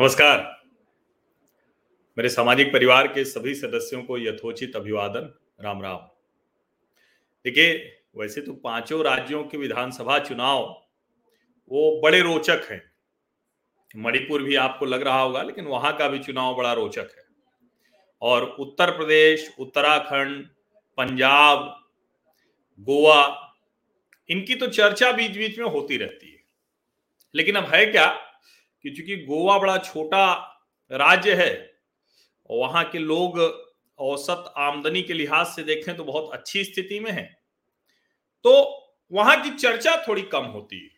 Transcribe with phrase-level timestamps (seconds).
[0.00, 0.62] नमस्कार।
[2.18, 5.96] मेरे सामाजिक परिवार के सभी सदस्यों को यथोचित अभिवादन। राम राम।
[7.44, 10.86] देखिए, वैसे तो पाँचों राज्यों के विधानसभा चुनाव
[11.68, 12.92] वो बड़े रोचक हैं।
[13.96, 17.24] मणिपुर भी आपको लग रहा होगा, लेकिन वहाँ का भी चुनाव बड़ा रोचक है।
[18.22, 20.48] और उत्तर प्रदेश, उत्तराखंड,
[20.96, 21.84] पंजाब,
[22.80, 23.54] गोवा,
[24.28, 26.38] इनकी तो चर्चा बीच बीच में होती रहती है।
[27.34, 28.28] लेकिन अब है क्या?
[28.84, 30.32] कि चूँकि गोवा बड़ा छोटा
[30.90, 31.80] राज्य है,
[32.50, 33.38] वहाँ के लोग
[33.98, 37.24] औसत आमदनी के लिहाज से देखें तो बहुत अच्छी स्थिति में है।
[38.44, 38.52] तो
[39.12, 40.90] वहाँ की चर्चा थोड़ी कम होती है।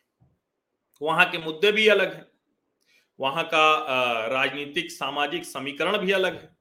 [1.00, 2.26] वहाँ के मुद्दे भी अलग हैं।
[3.20, 6.56] वहाँ का राजनीतिक, सामाजिक समीकरण भी अलग है।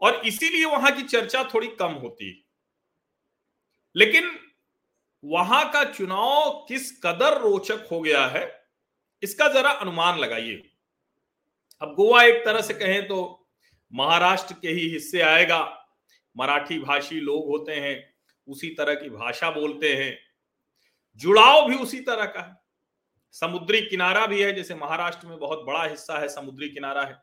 [0.00, 2.44] और इसीलिए वहाँ की चर्चा थोड़ी कम होती है।
[3.96, 4.30] लेकिन
[5.24, 8.44] वहाँ का चुनाव किस कदर रोचक हो गया है
[9.22, 10.70] इसका जरा अनुमान लगाइए।
[11.82, 13.48] अब गोवा एक तरह से कहें तो
[13.92, 15.88] महाराष्ट्र के ही हिस्से आएगा।
[16.36, 18.14] मराठी भाषी लोग होते हैं,
[18.48, 20.18] उसी तरह की भाषा बोलते हैं।
[21.16, 22.56] जुड़ाव भी उसी तरह का है।
[23.32, 27.22] समुद्री किनारा भी है, जैसे महाराष्ट्र में बहुत बड़ा हिस्सा है, समुद्री किनारा है।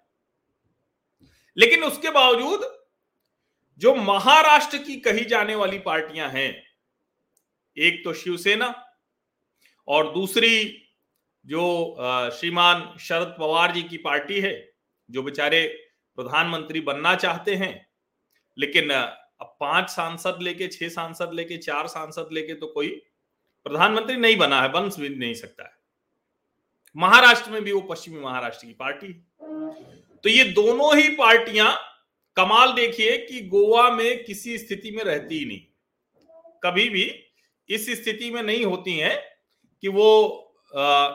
[1.57, 2.83] लेकिन उसके बावजूद
[3.77, 6.63] जो महाराष्ट्र की कही जाने वाली पार्टियाँ हैं,
[7.77, 8.95] एक तो शिवसेना
[9.87, 10.82] और दूसरी
[11.45, 11.95] जो
[12.33, 14.53] श्रीमान शरद पवार जी की पार्टी है
[15.09, 15.65] जो बेचारे
[16.17, 17.73] प्रधानमंत्री बनना चाहते हैं
[18.57, 22.89] लेकिन अब पाँच सांसद लेके छह सांसद लेके चार सांसद लेके तो कोई
[23.65, 25.71] प्रधानमंत्री नहीं बना है बन भी नहीं सकता है।
[26.95, 29.07] महाराष्ट्र में भी वो पश्चिमी महाराष्ट्र की पार्टी
[30.23, 31.75] तो ये दोनों ही पार्टियाँ
[32.37, 35.61] कमाल देखिए कि गोवा में किसी स्थिति में रहती ही नहीं।
[36.63, 37.03] कभी भी
[37.69, 39.17] इस स्थिति में नहीं होती हैं
[39.83, 40.39] कि वो
[40.75, 41.07] आ,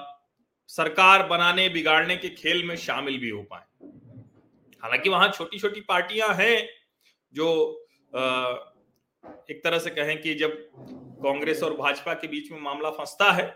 [0.68, 3.64] सरकार बनाने, बिगाड़ने के खेल में शामिल भी हो पाए।
[4.82, 6.68] हालाँकि वहाँ छोटी छोटी पार्टियाँ हैं
[7.34, 7.46] जो
[9.50, 10.52] एक तरह से कहें कि जब
[11.22, 13.46] कांग्रेस और भाजपा के बीच में मामला फंसता है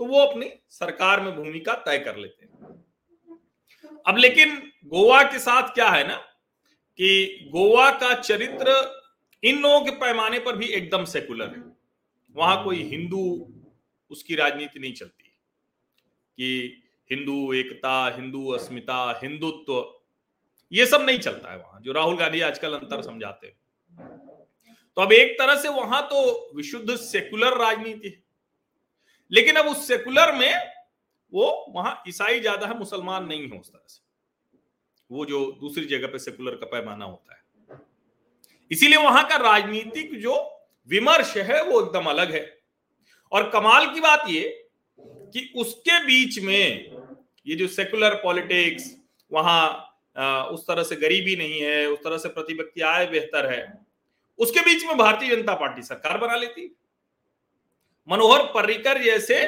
[0.00, 2.50] तो वो अपनी सरकार में भूमिका तय कर लेते हैं।
[4.06, 4.56] अब लेकिन
[4.86, 6.16] गोवा के साथ क्या है ना
[6.98, 8.74] कि गोवा का चरित्र
[9.42, 11.62] इन लोगों के पैमाने पर भी एकदम सेकुलर है।
[12.34, 13.24] वहाँ कोई हिंदू,
[14.10, 15.21] उसकी राजनीति नहीं चलती।
[16.42, 20.00] कि हिंदू एकता, हिंदू अस्मिता, हिंदुत्व,
[20.72, 23.56] ये सब नहीं चलता है वहाँ, जो राहुल गांधी आजकल अंतर समझाते हैं।
[24.96, 28.22] तो अब एक तरह से वहाँ तो विशुद्ध सेकुलर राजनीति है।
[29.32, 30.72] लेकिन अब उस सेकुलर में
[31.32, 34.00] वो वहाँ ईसाई ज़्यादा है, मुसलमान नहीं है उस तरह से।
[35.10, 37.78] वो जो दूसरी जगह पे सेकुलर का पैमाना होता है।
[38.70, 40.34] इसीलिए वहाँ का राजनीतिक जो
[40.88, 42.62] विमर्श है, वो एकदम अलग है।
[43.32, 44.61] और कमाल की बात ये
[45.34, 46.90] कि उसके बीच में
[47.46, 48.90] ये जो सेकुलर पॉलिटिक्स
[49.30, 49.88] वहाँ
[50.52, 53.72] उस तरह से गरीबी नहीं है, उस तरह से प्रति व्यक्ति आय बेहतर है,
[54.38, 56.70] उसके बीच में भारतीय जनता पार्टी सरकार बना लेती।
[58.08, 59.44] मनोहर पर्रिकर जैसे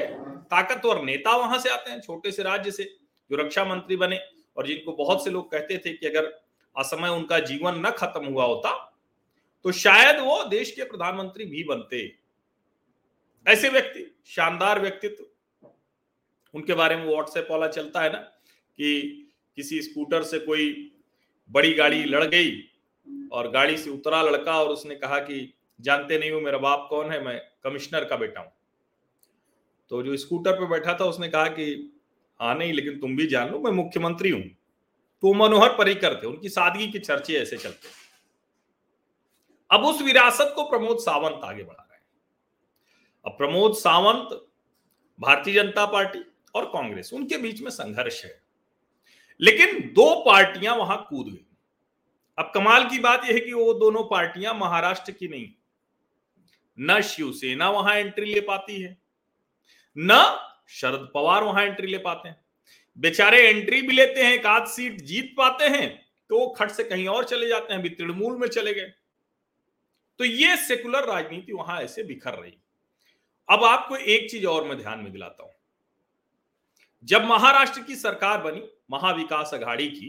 [0.51, 2.85] ताकतवर नेता वहाँ से आते हैं, छोटे से राज्य से,
[3.31, 4.19] जो रक्षा मंत्री बने
[4.57, 6.33] और जिनको बहुत से लोग कहते थे कि अगर
[6.77, 8.73] असमय उनका जीवन न खत्म हुआ होता
[9.65, 12.01] तो शायद वो देश के प्रधानमंत्री भी बनते।
[13.47, 15.25] ऐसे व्यक्ति, शानदार व्यक्तित्व।
[16.55, 20.93] उनके बारे में व्हाट्सएप वाला चलता है ना कि किसी स्कूटर से कोई
[21.51, 22.53] बड़ी गाड़ी लड़ गई
[23.33, 27.11] और गाड़ी से उतरा लड़का और उसने कहा कि जानते नहीं हो मेरा बाप कौन
[27.11, 28.53] है, मैं कमिश्नर का बेटा हूँ।
[29.91, 31.91] तो जो स्कूटर पे बैठा था, उसने कहा कि
[32.41, 34.43] हाँ नहीं, लेकिन तुम भी जान लो, मैं मुख्यमंत्री हूँ।
[35.23, 37.89] तो मनोहर परिकर थे, उनकी सादगी के चर्चे ऐसे चलते
[39.71, 42.03] अब उस विरासत को प्रमोद सावंत आगे बढ़ा रहे हैं।
[43.25, 44.41] अब प्रमोद सावंत,
[45.19, 46.19] भारतीय जनता पार्टी
[46.55, 48.41] और कांग्रेस, उनके बीच में संघर्ष है।
[49.41, 51.45] लेकिन दो पार्टियाँ वहाँ कूद गई।
[52.39, 55.49] अब कमाल की बात यह है कि वो दोनों पार्टियाँ महाराष्ट्र की नहीं,
[56.79, 58.97] न शिवसेना वहाँ एंट्री ले पाती है,
[59.97, 60.39] न
[60.71, 62.37] शरद पवार वहाँ एंट्री ले पाते हैं।
[62.99, 65.89] बेचारे एंट्री भी लेते हैं, एक आध सीट जीत पाते हैं
[66.31, 68.93] तो वो खट से कहीं और चले जाते हैं, अभी तृणमूल में चले गए।
[70.21, 72.57] तो ये सेकुलर राजनीति वहाँ ऐसे बिखर रही।
[73.49, 75.53] अब आपको एक चीज़ और मैं ध्यान में दिलाता हूँ।
[77.05, 80.09] जब महाराष्ट्र की सरकार बनी, महाविकास अघाड़ी की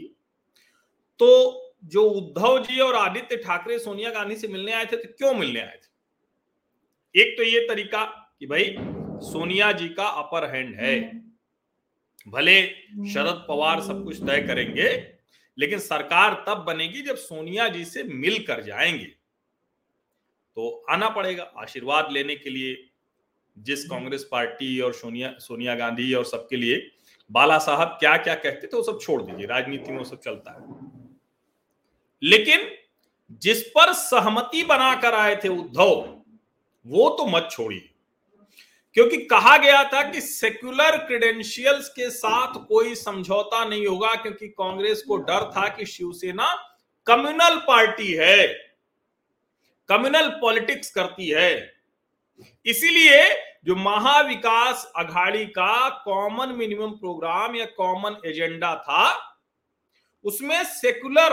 [1.20, 5.34] तो जो उद्धव जी और आदित्य ठाकरे सोनिया गांधी से मिलने आए थे तो क्यों
[5.34, 7.20] मिलने आए थे?
[7.20, 8.04] एक तो ये तरीका
[8.40, 8.76] कि भाई,
[9.22, 11.00] सोनिया जी का अपर हैंड है।
[12.28, 12.66] भले
[13.12, 14.88] शरद पवार सब कुछ तय करेंगे,
[15.58, 19.06] लेकिन सरकार तब बनेगी जब सोनिया जी से मिल कर जाएँगे।
[20.56, 22.74] तो आना पड़ेगा आशीर्वाद लेने के लिए
[23.58, 26.90] जिस कांग्रेस पार्टी और सोनिया सोनिया गांधी और सबके लिए
[27.32, 30.52] बाला साहब क्या क्या कहते थे वो सब छोड़ दीजिए राजनीति में वो सब चलता
[30.52, 30.90] है।
[32.22, 32.70] लेकिन
[33.30, 36.22] जिस पर सहमति बनाकर आए थे उद्धव
[36.86, 37.90] वो तो मत छोड़िए।
[38.94, 45.02] क्योंकि कहा गया था कि सेक्युलर क्रेडेंशियल्स के साथ कोई समझौता नहीं होगा क्योंकि कांग्रेस
[45.02, 46.54] को डर था कि शिवसेना
[47.06, 48.46] कम्युनल पार्टी है
[49.88, 51.75] कम्युनल पॉलिटिक्स करती है।
[52.66, 53.30] इसीलिए
[53.64, 59.32] जो महाविकास अघाड़ी का कॉमन मिनिमम प्रोग्राम या कॉमन एजेंडा था,
[60.24, 61.32] उसमें सेकुलर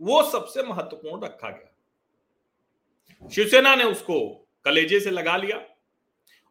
[0.00, 5.60] वो सबसे महत्वपूर्ण रखा गया। शिवसेना ने उसको कलेजे से लगा लिया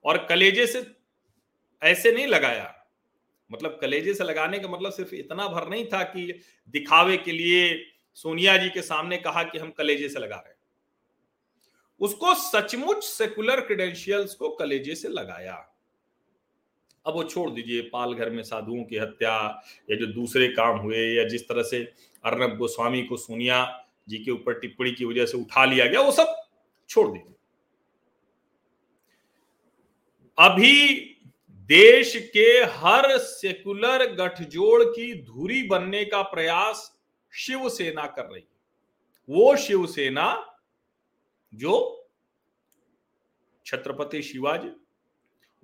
[0.06, 0.86] और कलेजे से
[1.81, 2.74] ऐसे नहीं लगाया।
[3.51, 7.86] मतलब कलेजे से लगाने का मतलब सिर्फ़ इतना भर नहीं था कि दिखावे के लिए
[8.13, 10.56] सोनिया जी के सामने कहा कि हम कलेजे से लगा रहे हैं।
[11.99, 15.73] उसको सचमुच सेकुलर क्रेडेंशियल्स को कलेजे से लगाया।
[17.05, 20.97] अब वो छोड़ दीजिए, पाल घर में साधुओं की हत्या, या जो दूसरे काम हुए,
[20.97, 21.83] या जिस तरह से
[22.25, 26.11] अर्नब गोस्वामी को सोनिया जी के ऊपर टिप्पणी की वजह से उठा लिया गया, वो
[26.11, 26.47] सब
[26.89, 27.33] छोड़ दीजिए।
[30.39, 30.97] अभी
[31.69, 37.00] देश के हर सेकुलर गठजोड़ की धुरी बनने का प्रयास
[37.33, 38.47] शिवसेना कर रही है।
[39.29, 40.56] वो शिवसेना
[41.53, 41.75] जो
[43.65, 44.69] छत्रपति शिवाजी,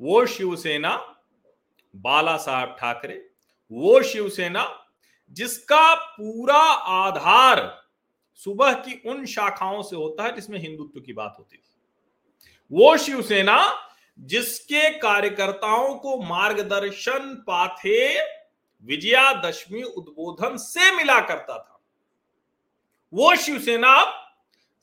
[0.02, 0.96] वो शिवसेना
[1.96, 3.16] बाला साहब ठाकरे,
[3.72, 4.66] वो शिवसेना
[5.32, 6.62] जिसका पूरा
[6.96, 7.62] आधार
[8.40, 11.64] सुबह की उन शाखाओं से होता है जिसमें हिंदुत्व की बात होती थी।
[12.72, 13.60] वो शिवसेना
[14.20, 18.00] जिसके कार्यकर्ताओं को मार्गदर्शन पाथे
[18.86, 21.80] विजयादशमी उद्बोधन से मिला करता था,
[23.14, 23.96] वो शिवसेना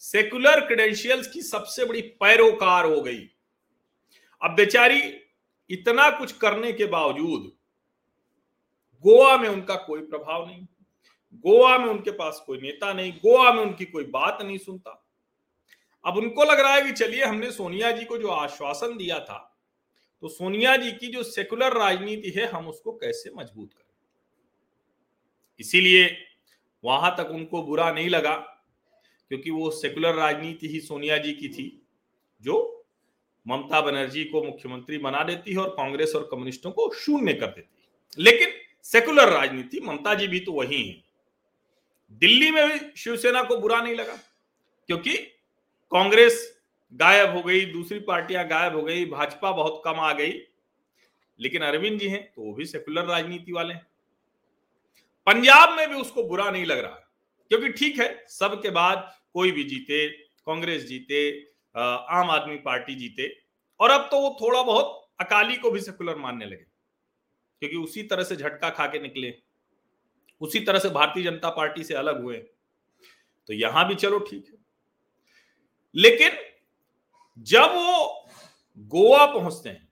[0.02, 3.19] सेकुलर क्रेडेंशियल्स की सबसे बड़ी पैरोकार हो गई।
[4.43, 5.00] अब बेचारी
[5.70, 7.50] इतना कुछ करने के बावजूद
[9.05, 10.64] गोवा में उनका कोई प्रभाव नहीं,
[11.44, 14.97] गोवा में उनके पास कोई नेता नहीं, गोवा में उनकी कोई बात नहीं सुनता।
[16.05, 19.46] अब उनको लग रहा है कि चलिए हमने सोनिया जी को जो आश्वासन दिया था
[20.23, 23.85] तो सोनिया जी की जो सेकुलर राजनीति है, हम उसको कैसे मज़बूत करें?
[25.61, 26.17] इसीलिए
[26.85, 28.35] वहाँ तक उनको बुरा नहीं लगा।
[29.31, 31.67] क्योंकि वो सेकुलर राजनीति ही सोनिया जी की थी,
[32.43, 32.85] जो
[33.47, 37.82] ममता बनर्जी को मुख्यमंत्री बना देती है और कांग्रेस और कम्युनिस्टों को शून्य कर देती
[37.82, 38.53] है। लेकिन
[38.87, 41.03] सेकुलर राजनीति, ममता जी भी तो वही है।
[42.12, 44.17] दिल्ली में भी शिवसेना को बुरा नहीं लगा,
[44.88, 45.17] क्योंकि
[45.93, 46.47] कांग्रेस
[46.93, 50.32] गायब हो गई, दूसरी पार्टियाँ गायब हो गई, भाजपा बहुत कम आ गई।
[51.41, 53.87] लेकिन अरविंद जी हैं तो वो भी सेकुलर राजनीति वाले हैं।
[55.27, 57.06] पंजाब में भी उसको बुरा नहीं लग रहा,
[57.50, 60.06] क्योंकि ठीक है सबके बाद कोई भी जीते,
[60.47, 61.29] कांग्रेस जीते
[61.75, 63.29] आम आदमी पार्टी जीते,
[63.81, 66.65] और अब तो वो थोड़ा बहुत अकाली को भी सेकुलर मानने लगे,
[67.62, 69.32] क्योंकि उसी तरह से झटका खा के निकले,
[70.41, 72.37] उसी तरह से भारतीय जनता पार्टी से अलग हुए
[73.49, 74.59] तो यहाँ भी चलो ठीक है।
[75.94, 76.38] लेकिन
[77.47, 78.27] जब वो
[78.91, 79.88] गोवा पहुँचते हैं,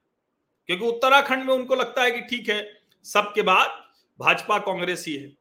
[0.69, 3.69] क्योंकि उत्तराखंड में उनको लगता है कि ठीक है, सबके बाद
[4.19, 5.33] भाजपा कांग्रेस ही है,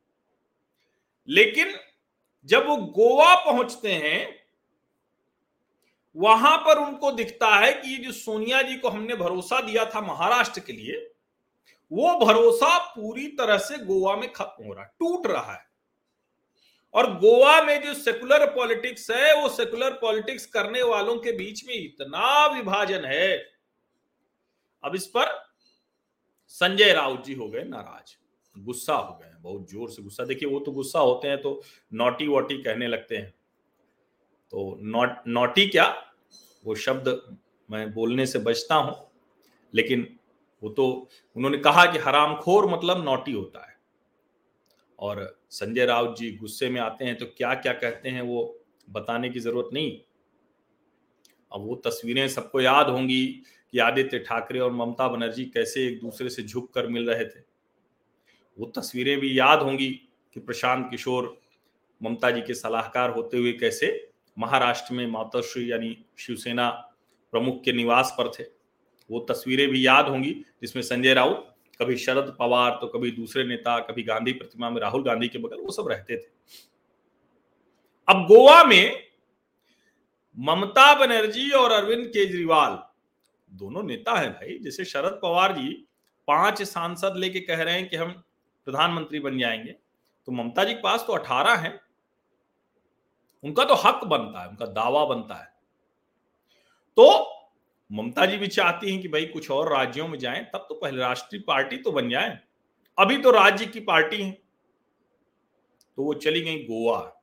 [1.28, 1.74] लेकिन
[2.48, 4.48] जब वो गोवा पहुँचते हैं,
[6.16, 10.60] वहाँ पर उनको दिखता है कि जो सोनिया जी को हमने भरोसा दिया था महाराष्ट्र
[10.60, 11.14] के लिए,
[11.92, 15.68] वो भरोसा पूरी तरह से गोवा में खत्म हो रहा है, टूट रहा है।
[16.94, 21.76] और गोवा में जो सेकुलर पॉलिटिक्स है, वो सेकुलर पॉलिटिक्स करने वालों के बीच में
[21.76, 23.38] इतना विभाजन है।
[24.84, 25.54] अब इस पर
[26.48, 28.27] संजय राउत जी हो गए नाराज़।
[28.58, 31.62] गुस्सा हो गए हैं, बहुत ज़ोर से गुस्सा। देखिए, वो तो गुस्सा होते हैं तो
[31.92, 33.34] नोटी वोटी कहने लगते हैं।
[34.54, 35.86] तो नॉट, नोटी क्या?
[36.64, 37.08] वो शब्द
[37.70, 38.96] मैं बोलने से बचता हूँ,
[39.74, 40.08] लेकिन
[40.62, 40.86] वो तो
[41.36, 43.76] उन्होंने कहा कि हरामखोर मतलब नोटी होता है।
[45.00, 48.54] और संजय राउत जी गुस्से में आते हैं तो क्या क्या कहते हैं वो
[48.88, 49.92] बताने की ज़रूरत नहीं।
[51.52, 53.26] अब वो तस्वीरें सबको याद होंगी
[53.74, 57.40] कि आदित्य ठाकरे और ममता बनर्जी कैसे एक दूसरे से झुक कर मिल रहे थे।
[58.58, 59.90] वो तस्वीरें भी याद होंगी
[60.36, 61.38] कि प्रशांत किशोर
[62.02, 63.90] ममता जी के सलाहकार होते हुए कैसे
[64.38, 66.70] महाराष्ट्र में मातोश्री यानी शिवसेना
[67.34, 68.44] प्रमुख के निवास पर थे।
[69.10, 73.80] वो तस्वीरें भी याद होंगी, जिसमें संजय राउत कभी शरद पवार तो कभी दूसरे नेता,
[73.80, 76.30] कभी गांधी प्रतिमा में राहुल गांधी के बगल, वो सब रहते थे।
[78.08, 79.04] अब गोवा में
[80.38, 82.78] ममता बनर्जी और अरविंद केजरीवाल
[83.52, 85.70] दोनों नेता हैं भाई, जैसे शरद पवार जी
[86.28, 88.24] पाँच सांसद लेके कह रहे हैं कि हम
[88.68, 89.72] प्रधानमंत्री बन जाएँगे।
[90.26, 91.80] तो ममता जी के पास तो अठारह हैं।
[93.44, 95.46] उनका तो हक बनता है, उनका दावा बनता है।
[97.00, 97.34] तो
[97.92, 100.98] ममता जी भी चाहती हैं कि भाई कुछ और राज्यों में जाएँ, तब तो पहले
[100.98, 102.40] राष्ट्रीय पार्टी तो बन जाए।
[103.00, 104.32] अभी तो राज्य की पार्टी है।
[105.96, 107.22] तो वो चली गई गोवा।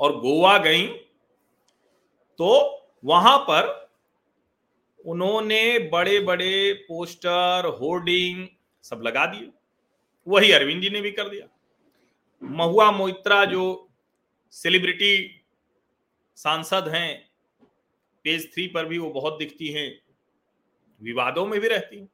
[0.00, 0.86] और गोवा गई
[2.38, 3.90] तो वहाँ पर
[5.06, 8.48] उन्होंने बड़े बड़े पोस्टर, होर्डिंग
[8.82, 9.52] सब लगा दिए।
[10.26, 11.46] वही अरविंद जी ने भी कर दिया।
[12.42, 13.90] महुआ मोइत्रा जो
[14.52, 15.40] सेलिब्रिटी
[16.38, 17.30] सांसद हैं
[18.24, 19.90] पेज थ्री पर भी वो बहुत दिखती हैं।
[21.00, 22.08] विवादों में भी रहती हैं।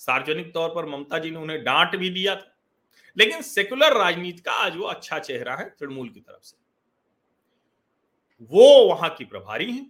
[0.00, 2.52] सार्वजनिक तौर पर ममता जी ने उन्हें डांट भी दिया था।
[3.16, 6.56] लेकिन सेकुलर राजनीति का आज वो अच्छा चेहरा है तृणमूल की तरफ़ से।
[8.52, 9.84] वो वहाँ की प्रभारी हैं।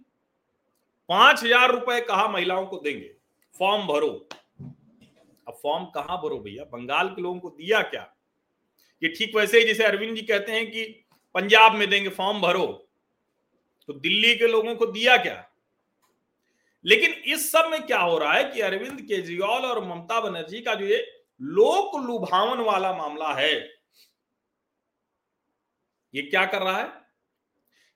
[1.09, 3.13] पाँच हज़ार रुपए कहा महिलाओं को देंगे?
[3.55, 4.27] फॉर्म भरो।
[5.47, 6.63] अब फॉर्म कहाँ भरो भैया?
[6.63, 8.01] बंगाल के लोगों को दिया क्या?
[9.03, 10.83] ये ठीक वैसे ही जैसे अरविंद जी कहते हैं कि
[11.35, 12.65] पंजाब में देंगे, फॉर्म भरो।
[13.87, 15.43] तो दिल्ली के लोगों को दिया क्या?
[16.85, 20.73] लेकिन इस सब में क्या हो रहा है कि अरविंद केजरीवाल और ममता बनर्जी का
[20.75, 20.97] जो ये
[21.41, 23.53] लोक लुभावन वाला मामला है,
[26.15, 26.91] ये क्या कर रहा है?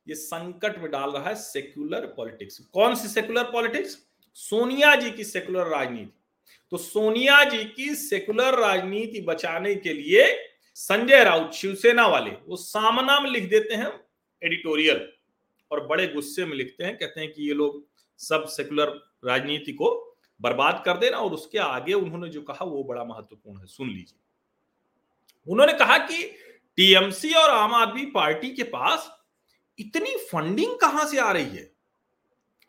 [0.07, 3.97] ये संकट में डाल रहा है सेक्युलर पॉलिटिक्स। कौन सी सेक्युलर पॉलिटिक्स?
[4.33, 6.20] सोनिया जी की सेक्युलर राजनीति।
[6.71, 10.23] तो सोनिया जी की सेक्युलर राजनीति बचाने के लिए
[10.75, 13.91] संजय राउत शिवसेना वाले, वो सामना में लिख देते हैं
[14.41, 15.07] एडिटोरियल
[15.71, 17.85] और बड़े गुस्से में लिखते हैं, कहते हैं कि ये लोग
[18.19, 18.87] सब सेकुलर
[19.25, 23.65] राजनीति को बर्बाद कर देना और उसके आगे उन्होंने जो कहा वो बड़ा महत्वपूर्ण है।
[23.65, 24.19] सुन लीजिए।
[25.47, 26.23] उन्होंने कहा कि
[26.77, 29.09] टीएमसी और आम आदमी पार्टी के पास
[29.79, 31.71] इतनी फंडिंग कहाँ से आ रही है?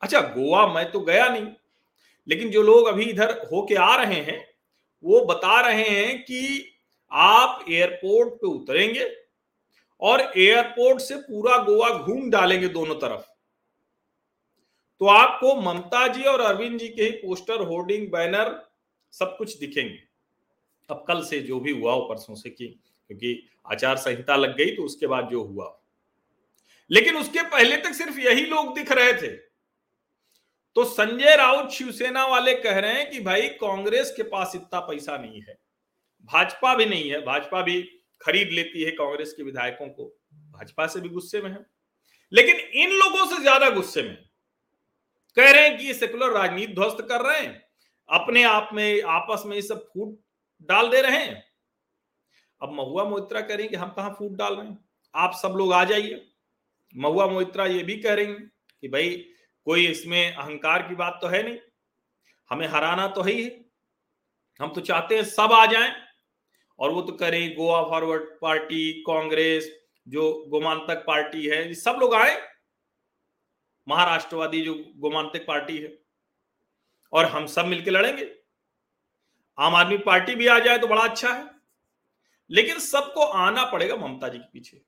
[0.03, 1.47] अच्छा गोवा मैं तो गया नहीं।
[2.29, 4.49] लेकिन जो लोग अभी इधर होके आ रहे हैं,
[5.05, 6.69] वो बता रहे हैं कि
[7.13, 9.11] आप एयरपोर्ट पे उतरेंगे
[10.01, 13.23] और एयरपोर्ट से पूरा गोवा घूम डालेंगे दोनों तरफ़।
[15.01, 18.69] तो आपको ममता जी और अरविंद जी के ही पोस्टर, होर्डिंग, बैनर
[19.13, 19.99] सब कुछ दिखेंगे।
[20.91, 22.67] अब कल से जो भी हुआ हो परसों से की,
[23.09, 25.81] क्योंकि आचार संहिता लग गई तो उसके बाद जो हुआ।
[26.91, 29.52] लेकिन उसके पहले तक सिर्फ़ यही लोग दिख रहे थे।
[30.77, 35.17] तो संजय राउत शिवसेना वाले कह रहे हैं कि भाई, कांग्रेस के पास इतना पैसा
[35.17, 35.59] नहीं है।
[36.25, 37.83] भाजपा भी नहीं है। भाजपा भी
[38.21, 41.67] खरीद लेती है कांग्रेस के विधायकों को। भाजपा से भी गुस्से में है।
[42.33, 44.17] लेकिन इन लोगों से ज़्यादा गुस्से में
[45.37, 47.67] कह रहे हैं कि ये सेकुलर राजनीति ध्वस्त कर रहे हैं।
[48.09, 50.19] अपने आप में, आपस में ये सब फूट
[50.61, 51.45] डाल दे रहे हैं।
[52.63, 54.85] अब महुआ मोहित्रा कह रही कि हम कहा फूट डाल रहे हैं?
[55.15, 56.27] आप सब लोग आ जाइए।
[56.97, 59.32] महुआ मोहित्रा ये भी कह रही कि भाई
[59.67, 61.59] कोई इसमें अहंकार की बात तो है नहीं।
[62.51, 63.51] हमें हराना तो है ही है।
[64.61, 65.93] हम तो चाहते हैं सब आ जाएँ,
[66.79, 69.71] और वो तो करें गोवा फॉरवर्ड पार्टी, कांग्रेस,
[70.07, 72.37] जो गोमांतक पार्टी है सब लोग आए।
[73.87, 75.97] महाराष्ट्रवादी जो गोमांतक पार्टी है,
[77.13, 78.31] और हम सब मिलकर लड़ेंगे।
[79.59, 81.51] आम आदमी पार्टी भी आ जाए तो बड़ा अच्छा है,
[82.51, 84.81] लेकिन सबको आना पड़ेगा ममता जी के पीछे।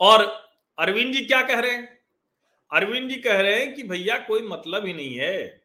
[0.00, 0.24] और
[0.78, 1.95] अरविंद जी क्या कह रहे हैं?
[2.70, 5.62] अरविंद जी कह रहे हैं कि भैया कोई मतलब ही नहीं है।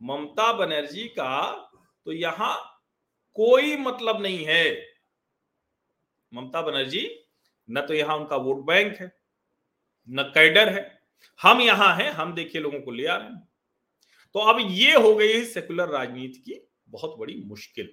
[0.00, 1.50] ममता बनर्जी का
[2.06, 2.54] तो यहाँ
[3.36, 4.64] कोई मतलब नहीं है।
[6.32, 7.08] ममता बनर्जी,
[7.68, 9.12] न तो यहाँ उनका वोट बैंक है,
[10.08, 10.86] न कैडर है।
[11.40, 13.46] हम यहाँ हैं, हम देखिए लोगों को ले आ रहे हैं।
[14.34, 17.92] तो अब ये हो गई है सेकुलर राजनीति की बहुत बड़ी मुश्किल,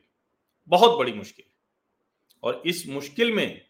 [0.70, 1.46] बहुत बड़ी मुश्किल।
[2.44, 3.62] और इस मुश्किल में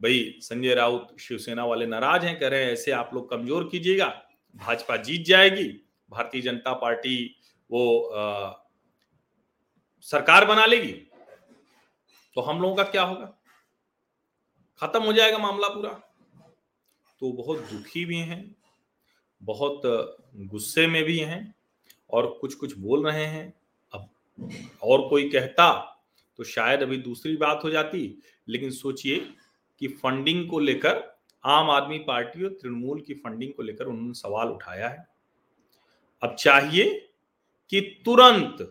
[0.00, 4.06] भाई संजय राउत शिवसेना वाले नाराज़ हैं कह रहे हैं ऐसे आप लोग कमज़ोर कीजिएगा
[4.56, 5.68] भाजपा जीत जाएगी।
[6.10, 7.36] भारतीय जनता पार्टी
[7.70, 8.52] वो आ,
[10.06, 10.92] सरकार बना लेगी।
[12.36, 13.32] तो हम लोगों का क्या होगा?
[14.82, 15.90] खत्म हो जाएगा मामला पूरा।
[17.22, 18.54] तो बहुत दुखी भी हैं
[19.42, 19.82] बहुत
[20.50, 21.54] गुस्से में भी हैं
[22.10, 23.52] और कुछ कुछ बोल रहे हैं।
[23.92, 24.08] अब
[24.82, 25.72] और कोई कहता
[26.38, 29.18] तो शायद अभी दूसरी बात हो जाती लेकिन सोचिए
[29.80, 31.02] कि फंडिंग को लेकर
[31.44, 35.06] आम आदमी पार्टी और तृणमूल की फंडिंग को लेकर उन्होंने सवाल उठाया है।
[36.22, 36.84] अब चाहिए
[37.72, 38.62] कि तुरंत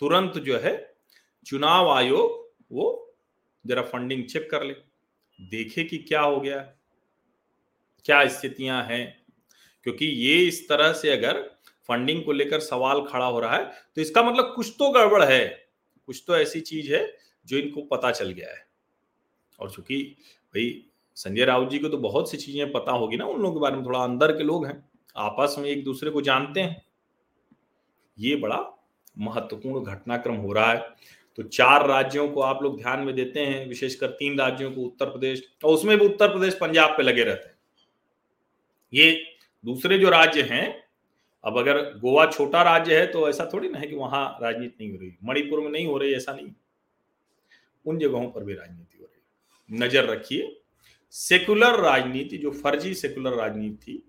[0.00, 0.72] तुरंत जो है
[1.46, 3.16] चुनाव आयोग वो
[3.64, 4.74] जरा फंडिंग चेक कर ले,
[5.38, 6.58] देखे कि क्या हो गया,
[8.04, 9.24] क्या स्थितियाँ हैं।
[9.86, 11.40] क्योंकि ये इस तरह से अगर
[11.88, 13.64] फंडिंग को लेकर सवाल खड़ा हो रहा है
[13.96, 15.46] तो इसका मतलब कुछ तो गड़बड़ है,
[16.08, 17.06] कुछ तो ऐसी चीज़ है
[17.46, 18.66] जो इनको पता चल गया है।
[19.58, 20.02] और चूँकि
[20.54, 20.84] भाई
[21.16, 23.76] संजय राउत जी को तो बहुत सी चीज़ें पता होगी ना उन लोगों के बारे
[23.76, 24.82] में, थोड़ा अंदर के लोग हैं,
[25.16, 26.82] आपस में एक दूसरे को जानते हैं।
[28.18, 28.58] ये बड़ा
[29.18, 30.78] महत्वपूर्ण घटनाक्रम हो रहा है।
[31.38, 35.06] तो चार राज्यों को आप लोग ध्यान में देते हैं, विशेषकर तीन राज्यों को, उत्तर
[35.06, 37.56] प्रदेश, और उसमें भी उत्तर प्रदेश पंजाब पे लगे रहते हैं।
[38.92, 39.22] ये
[39.64, 40.84] दूसरे जो राज्य हैं,
[41.44, 44.92] अब अगर गोवा छोटा राज्य है तो ऐसा थोड़ी ना है कि वहाँ राजनीति नहीं
[44.92, 46.50] हो रही, मणिपुर में नहीं हो रही, ऐसा नहीं।
[47.86, 48.93] उन जगहों पर भी राजनीति
[49.68, 50.56] नज़र रखिए।
[51.14, 54.02] सेकुलर राजनीति, जो फर्जी सेकुलर राजनीति थी,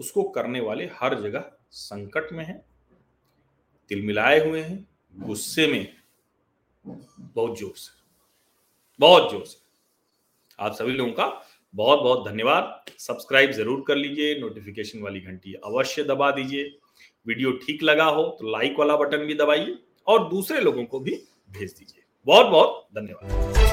[0.00, 2.64] उसको करने वाले हर जगह संकट में है,
[3.90, 5.86] तिलमिलाए हुए हैं, गुस्से में
[6.84, 7.90] बहुत ज़ोर से,
[9.00, 9.58] बहुत ज़ोर से।
[10.58, 11.26] आप सभी लोगों का
[11.74, 16.64] बहुत बहुत धन्यवाद। सब्सक्राइब ज़रूर कर लीजिए, नोटिफिकेशन वाली घंटी अवश्य दबा दीजिए।
[17.26, 21.16] वीडियो ठीक लगा हो तो लाइक वाला बटन भी दबाइए और दूसरे लोगों को भी
[21.50, 23.69] भेज दीजिए। बहुत बहुत धन्यवाद।